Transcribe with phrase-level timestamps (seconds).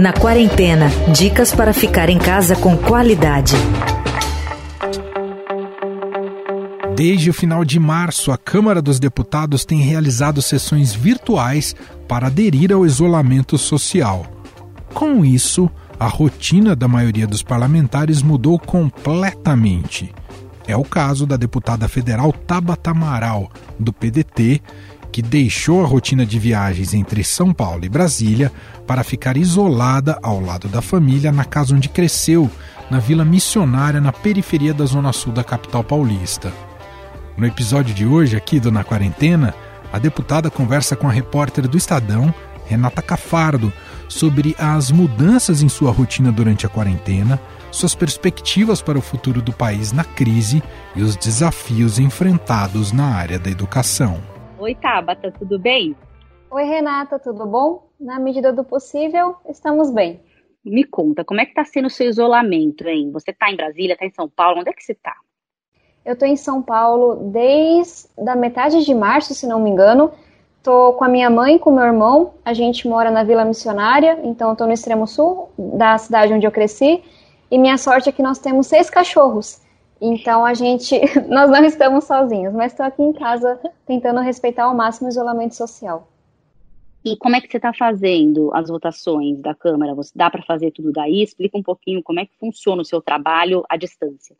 [0.00, 3.54] Na quarentena, dicas para ficar em casa com qualidade.
[6.96, 11.76] Desde o final de março, a Câmara dos Deputados tem realizado sessões virtuais
[12.08, 14.26] para aderir ao isolamento social.
[14.92, 20.12] Com isso, a rotina da maioria dos parlamentares mudou completamente.
[20.66, 24.60] É o caso da deputada federal Tabata Amaral, do PDT,
[25.10, 28.52] que deixou a rotina de viagens entre São Paulo e Brasília
[28.86, 32.50] para ficar isolada ao lado da família na casa onde cresceu,
[32.90, 36.52] na Vila Missionária, na periferia da Zona Sul da capital paulista.
[37.36, 39.54] No episódio de hoje, aqui do Na Quarentena,
[39.92, 42.34] a deputada conversa com a repórter do Estadão,
[42.66, 43.72] Renata Cafardo,
[44.08, 47.40] sobre as mudanças em sua rotina durante a quarentena,
[47.70, 50.62] suas perspectivas para o futuro do país na crise
[50.94, 54.20] e os desafios enfrentados na área da educação.
[54.60, 55.96] Oi, Tabata, tudo bem?
[56.50, 57.88] Oi, Renata, tudo bom?
[57.98, 60.20] Na medida do possível, estamos bem.
[60.62, 63.10] Me conta, como é que está sendo o seu isolamento, hein?
[63.10, 65.14] Você está em Brasília, está em São Paulo, onde é que você está?
[66.04, 70.12] Eu estou em São Paulo desde a metade de março, se não me engano.
[70.58, 72.34] Estou com a minha mãe e com meu irmão.
[72.44, 76.52] A gente mora na Vila Missionária, então estou no extremo sul da cidade onde eu
[76.52, 77.02] cresci.
[77.50, 79.62] E minha sorte é que nós temos seis cachorros.
[80.00, 80.98] Então a gente,
[81.28, 85.54] nós não estamos sozinhos, mas estou aqui em casa tentando respeitar ao máximo o isolamento
[85.54, 86.08] social.
[87.04, 89.94] E como é que você está fazendo as votações da Câmara?
[89.94, 91.22] Você dá para fazer tudo daí?
[91.22, 94.36] Explica um pouquinho como é que funciona o seu trabalho à distância.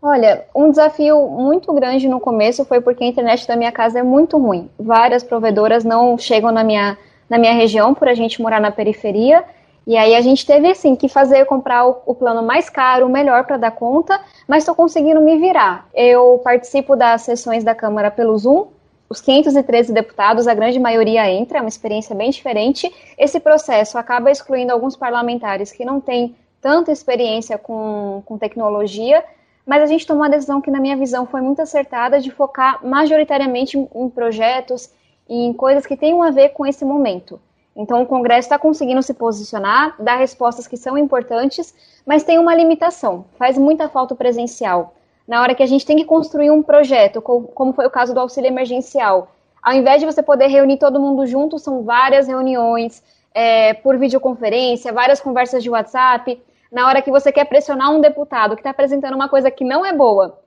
[0.00, 4.02] Olha, um desafio muito grande no começo foi porque a internet da minha casa é
[4.02, 4.70] muito ruim.
[4.78, 6.96] Várias provedoras não chegam na minha,
[7.28, 9.44] na minha região por a gente morar na periferia.
[9.86, 13.08] E aí a gente teve assim que fazer comprar o, o plano mais caro, o
[13.08, 15.88] melhor para dar conta, mas estou conseguindo me virar.
[15.94, 18.66] Eu participo das sessões da Câmara pelo Zoom.
[19.08, 22.92] Os 513 deputados, a grande maioria entra, é uma experiência bem diferente.
[23.16, 29.22] Esse processo acaba excluindo alguns parlamentares que não têm tanta experiência com, com tecnologia,
[29.64, 32.84] mas a gente tomou uma decisão que, na minha visão, foi muito acertada de focar
[32.84, 34.90] majoritariamente em projetos
[35.28, 37.40] e em coisas que tenham a ver com esse momento.
[37.76, 41.74] Então, o Congresso está conseguindo se posicionar, dar respostas que são importantes,
[42.06, 43.26] mas tem uma limitação.
[43.38, 44.94] Faz muita falta o presencial.
[45.28, 48.20] Na hora que a gente tem que construir um projeto, como foi o caso do
[48.20, 49.30] auxílio emergencial,
[49.62, 53.02] ao invés de você poder reunir todo mundo junto, são várias reuniões
[53.34, 58.54] é, por videoconferência, várias conversas de WhatsApp na hora que você quer pressionar um deputado
[58.54, 60.40] que está apresentando uma coisa que não é boa,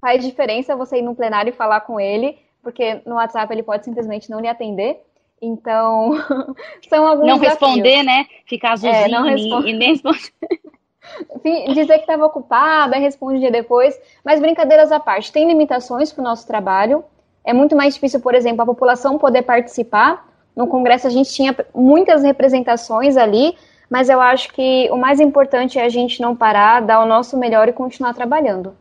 [0.00, 3.84] faz diferença você ir no plenário e falar com ele, porque no WhatsApp ele pode
[3.84, 5.02] simplesmente não lhe atender.
[5.40, 6.12] Então,
[6.88, 7.70] são alguns Não desafios.
[7.70, 8.26] responder, né?
[8.46, 10.30] Ficar azulzinho é, não e nem responder.
[11.74, 13.98] Dizer que estava ocupada, responde um dia depois.
[14.24, 17.02] Mas brincadeiras à parte, tem limitações para o nosso trabalho.
[17.44, 20.28] É muito mais difícil, por exemplo, a população poder participar.
[20.54, 23.56] No Congresso a gente tinha muitas representações ali,
[23.88, 27.36] mas eu acho que o mais importante é a gente não parar, dar o nosso
[27.36, 28.76] melhor e continuar trabalhando.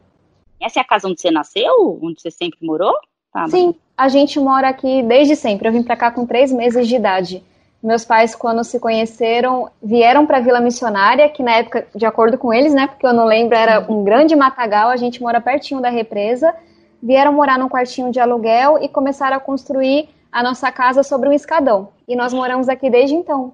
[0.62, 2.00] Essa é a casa onde você nasceu?
[2.02, 2.94] Onde você sempre morou?
[3.32, 5.68] Tá, Sim, a gente mora aqui desde sempre.
[5.68, 7.44] Eu vim para cá com três meses de idade.
[7.84, 12.54] Meus pais, quando se conheceram, vieram para Vila Missionária, que na época, de acordo com
[12.54, 15.90] eles, né, porque eu não lembro, era um grande matagal, a gente mora pertinho da
[15.90, 16.56] represa.
[17.04, 21.34] Vieram morar num quartinho de aluguel e começaram a construir a nossa casa sobre um
[21.34, 21.90] escadão.
[22.08, 23.52] E nós moramos aqui desde então.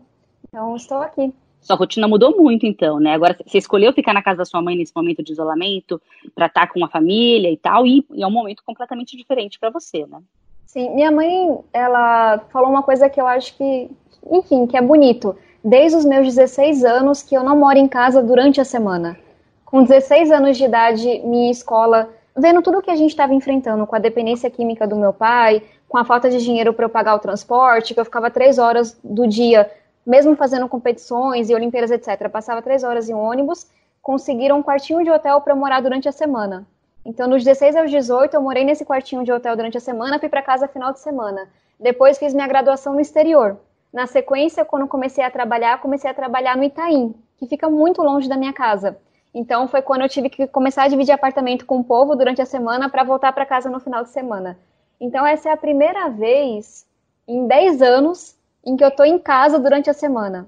[0.47, 1.34] Então, estou aqui.
[1.66, 3.16] Sua rotina mudou muito, então, né?
[3.16, 6.00] Agora você escolheu ficar na casa da sua mãe nesse momento de isolamento
[6.36, 9.59] para estar tá com a família e tal, e, e é um momento completamente diferente
[9.59, 10.20] para você, né?
[10.68, 13.90] Sim, minha mãe, ela falou uma coisa que eu acho que,
[14.30, 15.36] enfim, que é bonito.
[15.64, 19.18] Desde os meus 16 anos que eu não moro em casa durante a semana.
[19.66, 23.96] Com 16 anos de idade, minha escola, vendo tudo que a gente estava enfrentando com
[23.96, 27.20] a dependência química do meu pai, com a falta de dinheiro para eu pagar o
[27.20, 29.68] transporte, que eu ficava três horas do dia
[30.05, 33.67] mesmo fazendo competições e Olimpíadas, etc., passava três horas em ônibus,
[34.01, 36.67] conseguiram um quartinho de hotel para morar durante a semana.
[37.03, 40.29] Então, dos 16 aos 18, eu morei nesse quartinho de hotel durante a semana, fui
[40.29, 41.47] para casa final de semana.
[41.79, 43.57] Depois fiz minha graduação no exterior.
[43.93, 48.28] Na sequência, quando comecei a trabalhar, comecei a trabalhar no Itaim, que fica muito longe
[48.28, 48.97] da minha casa.
[49.34, 52.46] Então, foi quando eu tive que começar a dividir apartamento com o povo durante a
[52.46, 54.58] semana para voltar para casa no final de semana.
[54.99, 56.85] Então, essa é a primeira vez
[57.28, 58.35] em 10 anos
[58.66, 60.47] em que eu estou em casa durante a semana.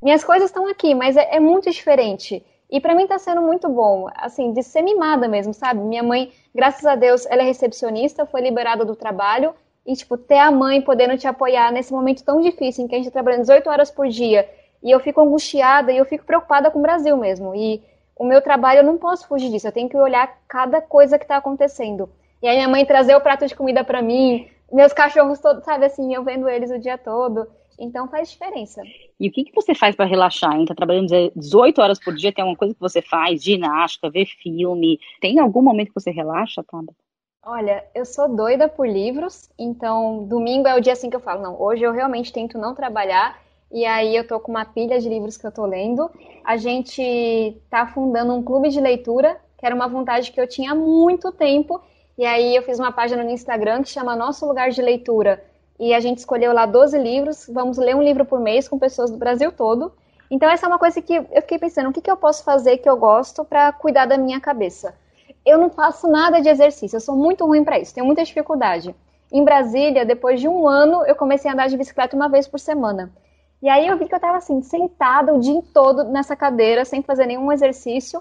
[0.00, 2.44] Minhas coisas estão aqui, mas é, é muito diferente.
[2.70, 5.80] E para mim está sendo muito bom, assim, de ser mimada mesmo, sabe?
[5.80, 9.54] Minha mãe, graças a Deus, ela é recepcionista, foi liberada do trabalho.
[9.86, 12.98] E, tipo, ter a mãe podendo te apoiar nesse momento tão difícil, em que a
[12.98, 14.48] gente está trabalhando 18 horas por dia,
[14.82, 17.54] e eu fico angustiada e eu fico preocupada com o Brasil mesmo.
[17.54, 17.82] E
[18.16, 21.24] o meu trabalho, eu não posso fugir disso, eu tenho que olhar cada coisa que
[21.24, 22.08] está acontecendo.
[22.42, 25.86] E aí minha mãe trazer o prato de comida para mim, meus cachorros todos, sabe
[25.86, 27.46] assim, eu vendo eles o dia todo.
[27.78, 28.82] Então faz diferença.
[29.20, 30.54] E o que, que você faz para relaxar?
[30.54, 30.64] Hein?
[30.64, 33.42] Tá trabalhando 18 horas por dia, tem alguma coisa que você faz?
[33.42, 34.98] Ginástica, ver filme?
[35.20, 36.94] Tem algum momento que você relaxa, Tabata?
[37.48, 41.40] Olha, eu sou doida por livros, então domingo é o dia assim que eu falo,
[41.40, 43.40] não, hoje eu realmente tento não trabalhar,
[43.70, 46.10] e aí eu tô com uma pilha de livros que eu tô lendo.
[46.44, 50.72] A gente tá fundando um clube de leitura, que era uma vontade que eu tinha
[50.72, 51.80] há muito tempo,
[52.16, 55.42] e aí eu fiz uma página no Instagram que chama Nosso Lugar de Leitura,
[55.78, 59.10] e a gente escolheu lá 12 livros, vamos ler um livro por mês com pessoas
[59.10, 59.92] do Brasil todo.
[60.30, 62.78] Então essa é uma coisa que eu fiquei pensando, o que, que eu posso fazer
[62.78, 64.94] que eu gosto para cuidar da minha cabeça?
[65.46, 68.94] eu não faço nada de exercício, eu sou muito ruim para isso, tenho muita dificuldade.
[69.32, 72.58] Em Brasília, depois de um ano, eu comecei a andar de bicicleta uma vez por
[72.58, 73.12] semana.
[73.62, 77.00] E aí eu vi que eu estava assim, sentada o dia todo nessa cadeira, sem
[77.00, 78.20] fazer nenhum exercício.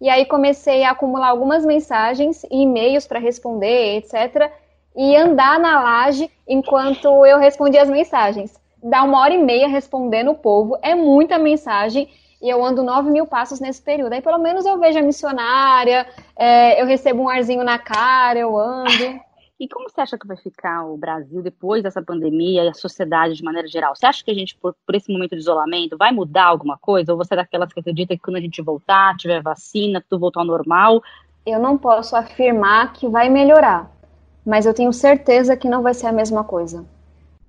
[0.00, 4.50] E aí comecei a acumular algumas mensagens e e-mails para responder, etc.
[4.94, 8.58] E andar na laje enquanto eu respondia as mensagens.
[8.82, 12.08] Dá uma hora e meia respondendo o povo, é muita mensagem
[12.40, 14.12] e eu ando 9 mil passos nesse período.
[14.12, 16.06] Aí pelo menos eu vejo a missionária,
[16.36, 19.25] é, eu recebo um arzinho na cara, eu ando.
[19.58, 23.34] E como você acha que vai ficar o Brasil depois dessa pandemia e a sociedade
[23.34, 23.96] de maneira geral?
[23.96, 27.10] Você acha que a gente, por, por esse momento de isolamento, vai mudar alguma coisa?
[27.12, 30.40] Ou você é daquelas que acredita que quando a gente voltar, tiver vacina, tudo voltar
[30.40, 31.02] ao normal?
[31.46, 33.90] Eu não posso afirmar que vai melhorar,
[34.44, 36.84] mas eu tenho certeza que não vai ser a mesma coisa.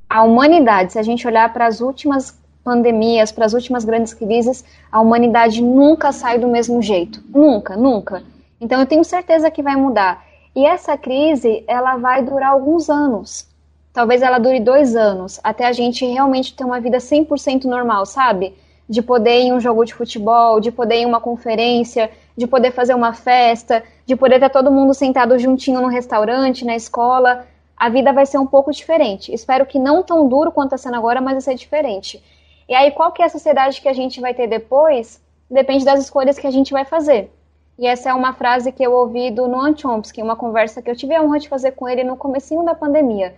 [0.09, 4.63] A humanidade, se a gente olhar para as últimas pandemias, para as últimas grandes crises,
[4.89, 7.21] a humanidade nunca sai do mesmo jeito.
[7.27, 8.23] Nunca, nunca.
[8.61, 10.26] Então eu tenho certeza que vai mudar.
[10.57, 13.47] E essa crise, ela vai durar alguns anos.
[13.93, 18.55] Talvez ela dure dois anos, até a gente realmente ter uma vida 100% normal, sabe?
[18.89, 22.47] De poder ir em um jogo de futebol, de poder ir em uma conferência, de
[22.47, 27.45] poder fazer uma festa, de poder estar todo mundo sentado juntinho no restaurante, na escola.
[27.77, 29.31] A vida vai ser um pouco diferente.
[29.31, 32.19] Espero que não tão duro quanto está sendo agora, mas vai ser diferente.
[32.67, 35.21] E aí, qual que é a sociedade que a gente vai ter depois?
[35.51, 37.29] Depende das escolhas que a gente vai fazer.
[37.77, 40.95] E essa é uma frase que eu ouvi do Noam Chomsky, uma conversa que eu
[40.95, 43.35] tive a honra de fazer com ele no comecinho da pandemia.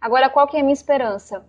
[0.00, 1.42] Agora, qual que é a minha esperança?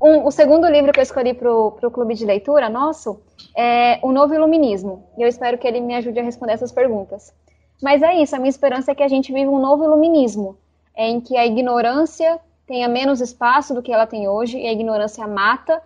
[0.00, 3.20] Um, o segundo livro que eu escolhi para o clube de leitura nosso
[3.56, 5.04] é O Novo Iluminismo.
[5.16, 7.34] E eu espero que ele me ajude a responder essas perguntas.
[7.82, 10.58] Mas é isso, a minha esperança é que a gente viva um novo iluminismo,
[10.96, 15.26] em que a ignorância tenha menos espaço do que ela tem hoje, e a ignorância
[15.26, 15.80] mata,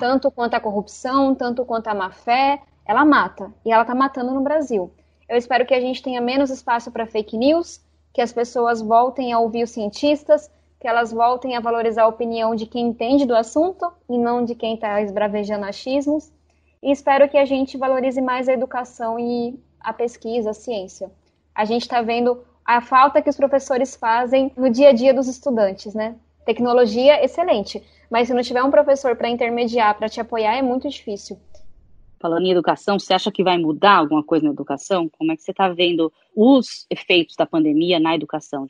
[0.00, 3.52] tanto quanto a corrupção, tanto quanto a má fé, ela mata.
[3.66, 4.90] E ela está matando no Brasil.
[5.32, 7.80] Eu espero que a gente tenha menos espaço para fake news,
[8.12, 12.54] que as pessoas voltem a ouvir os cientistas, que elas voltem a valorizar a opinião
[12.54, 16.30] de quem entende do assunto e não de quem está esbravejando achismos.
[16.82, 21.10] E espero que a gente valorize mais a educação e a pesquisa, a ciência.
[21.54, 25.28] A gente está vendo a falta que os professores fazem no dia a dia dos
[25.28, 26.14] estudantes, né?
[26.44, 27.82] Tecnologia, excelente.
[28.10, 31.38] Mas se não tiver um professor para intermediar, para te apoiar, é muito difícil.
[32.22, 35.10] Falando em educação, você acha que vai mudar alguma coisa na educação?
[35.18, 38.68] Como é que você está vendo os efeitos da pandemia na educação?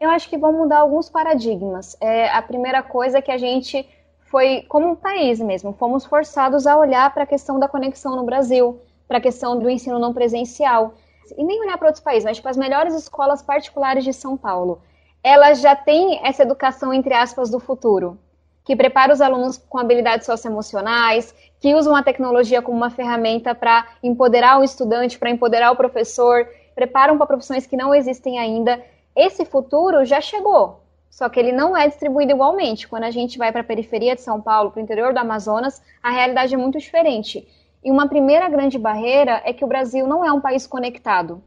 [0.00, 1.96] Eu acho que vão mudar alguns paradigmas.
[2.00, 3.88] É, a primeira coisa é que a gente
[4.30, 8.24] foi, como um país mesmo, fomos forçados a olhar para a questão da conexão no
[8.24, 10.94] Brasil, para a questão do ensino não presencial.
[11.38, 14.82] E nem olhar para outros países, mas tipo, as melhores escolas particulares de São Paulo
[15.22, 18.18] ela já tem essa educação, entre aspas, do futuro,
[18.64, 23.86] que prepara os alunos com habilidades socioemocionais, que usam a tecnologia como uma ferramenta para
[24.02, 28.82] empoderar o estudante, para empoderar o professor, preparam para profissões que não existem ainda.
[29.14, 32.88] Esse futuro já chegou, só que ele não é distribuído igualmente.
[32.88, 35.82] Quando a gente vai para a periferia de São Paulo, para o interior do Amazonas,
[36.02, 37.46] a realidade é muito diferente.
[37.84, 41.42] E uma primeira grande barreira é que o Brasil não é um país conectado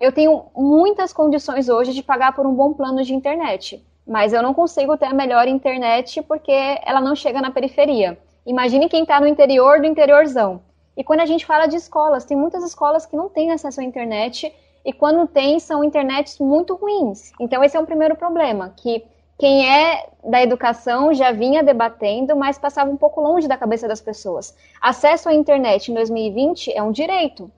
[0.00, 4.42] eu tenho muitas condições hoje de pagar por um bom plano de internet, mas eu
[4.42, 6.50] não consigo ter a melhor internet porque
[6.84, 8.18] ela não chega na periferia.
[8.44, 10.60] Imagine quem está no interior do interiorzão.
[10.96, 13.84] E quando a gente fala de escolas, tem muitas escolas que não têm acesso à
[13.84, 14.52] internet
[14.84, 17.30] e quando tem são internets muito ruins.
[17.38, 19.04] Então esse é um primeiro problema, que
[19.38, 24.00] quem é da educação já vinha debatendo, mas passava um pouco longe da cabeça das
[24.00, 24.56] pessoas.
[24.80, 27.48] Acesso à internet em 2020 é um direito.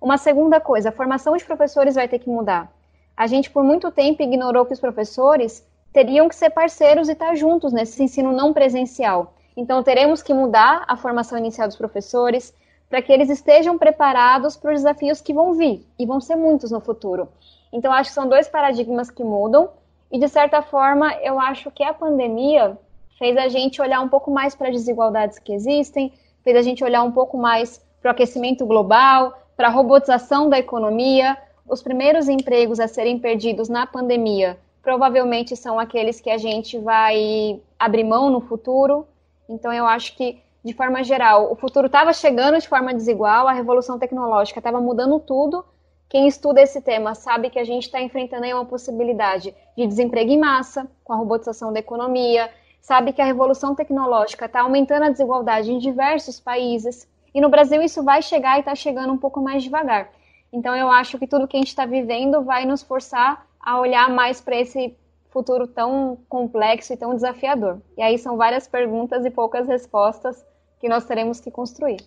[0.00, 2.72] Uma segunda coisa, a formação de professores vai ter que mudar.
[3.14, 7.34] A gente, por muito tempo, ignorou que os professores teriam que ser parceiros e estar
[7.34, 9.34] juntos nesse ensino não presencial.
[9.56, 12.54] Então, teremos que mudar a formação inicial dos professores
[12.88, 16.70] para que eles estejam preparados para os desafios que vão vir, e vão ser muitos
[16.70, 17.28] no futuro.
[17.72, 19.68] Então, acho que são dois paradigmas que mudam,
[20.10, 22.78] e de certa forma, eu acho que a pandemia
[23.18, 26.82] fez a gente olhar um pouco mais para as desigualdades que existem, fez a gente
[26.82, 31.36] olhar um pouco mais para o aquecimento global, para a robotização da economia.
[31.68, 37.60] Os primeiros empregos a serem perdidos na pandemia provavelmente são aqueles que a gente vai
[37.78, 39.06] abrir mão no futuro.
[39.48, 43.52] Então eu acho que, de forma geral, o futuro estava chegando de forma desigual, a
[43.52, 45.64] revolução tecnológica estava mudando tudo.
[46.08, 50.30] Quem estuda esse tema sabe que a gente está enfrentando aí uma possibilidade de desemprego
[50.30, 55.10] em massa, com a robotização da economia, sabe que a revolução tecnológica está aumentando a
[55.10, 57.06] desigualdade em diversos países.
[57.34, 60.10] E no Brasil isso vai chegar e está chegando um pouco mais devagar.
[60.52, 64.08] Então eu acho que tudo que a gente está vivendo vai nos forçar a olhar
[64.10, 64.96] mais para esse
[65.30, 67.80] futuro tão complexo e tão desafiador.
[67.96, 70.44] E aí são várias perguntas e poucas respostas
[70.80, 71.98] que nós teremos que construir.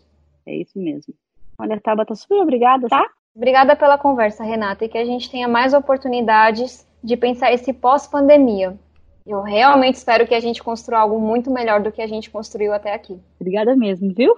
[0.45, 1.13] É isso mesmo.
[1.57, 3.05] Olha, Tabata, super obrigada, tá?
[3.35, 8.77] Obrigada pela conversa, Renata, e que a gente tenha mais oportunidades de pensar esse pós-pandemia.
[9.25, 12.73] Eu realmente espero que a gente construa algo muito melhor do que a gente construiu
[12.73, 13.19] até aqui.
[13.39, 14.35] Obrigada mesmo, viu?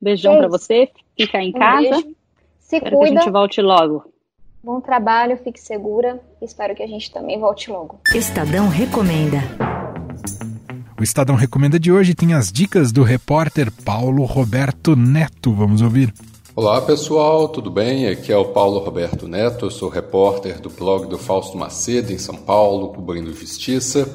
[0.00, 1.90] Beijão é para você, fica em um casa.
[1.90, 2.16] Beijo.
[2.74, 3.12] Se espero cuida.
[3.12, 4.04] que a gente volte logo.
[4.62, 6.20] Bom trabalho, fique segura.
[6.42, 8.00] Espero que a gente também volte logo.
[8.14, 9.38] Estadão Recomenda.
[10.98, 15.52] O Estadão Recomenda de hoje tem as dicas do repórter Paulo Roberto Neto.
[15.52, 16.12] Vamos ouvir.
[16.56, 18.08] Olá pessoal, tudo bem?
[18.08, 22.18] Aqui é o Paulo Roberto Neto, eu sou repórter do blog do Fausto Macedo em
[22.18, 24.08] São Paulo, cobrindo justiça.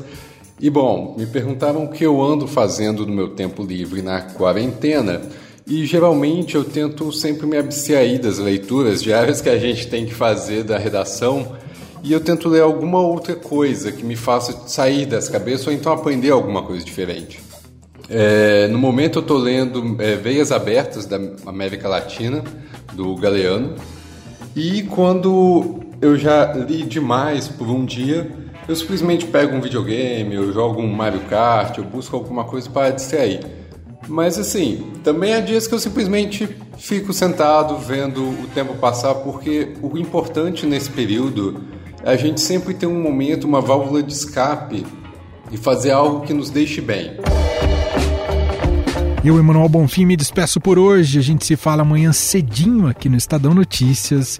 [0.59, 5.21] E bom, me perguntaram o que eu ando fazendo no meu tempo livre na quarentena.
[5.69, 10.15] E geralmente eu tento sempre me abstrair das leituras diárias que a gente tem que
[10.15, 11.55] fazer da redação
[12.03, 15.93] e eu tento ler alguma outra coisa que me faça sair dessa cabeça ou então
[15.93, 17.39] aprender alguma coisa diferente.
[18.09, 22.43] É, no momento eu estou lendo é, Veias Abertas da América Latina,
[22.93, 23.75] do Galeano,
[24.55, 28.27] e quando eu já li demais por um dia,
[28.67, 32.89] eu simplesmente pego um videogame, eu jogo um Mario Kart, eu busco alguma coisa para
[32.89, 33.58] distrair.
[34.09, 36.49] Mas assim, também há dias que eu simplesmente
[36.79, 41.61] fico sentado vendo o tempo passar, porque o importante nesse período
[42.03, 44.85] é a gente sempre ter um momento, uma válvula de escape
[45.51, 47.17] e fazer algo que nos deixe bem.
[49.23, 51.19] Eu, Emanuel Bonfim, me despeço por hoje.
[51.19, 54.39] A gente se fala amanhã cedinho aqui no Estadão Notícias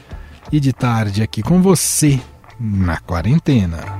[0.52, 2.20] e de tarde aqui com você
[2.60, 4.00] na quarentena.